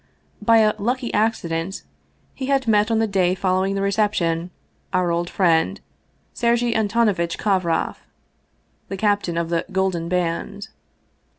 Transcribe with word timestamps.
By 0.41 0.57
a" 0.61 0.73
lucky 0.79 1.13
accident" 1.13 1.83
he 2.33 2.47
had 2.47 2.67
met 2.67 2.89
on 2.89 2.97
the 2.97 3.05
day 3.05 3.35
following 3.35 3.75
the 3.75 3.83
reception 3.83 4.49
our 4.93 5.11
old 5.11 5.29
friend 5.29 5.79
Sergei 6.33 6.73
Antonovitch 6.73 7.37
Kovroff, 7.37 7.97
the" 8.89 8.97
captain 9.07 9.37
of 9.37 9.49
the 9.51 9.63
Golden 9.71 10.09
Band." 10.09 10.69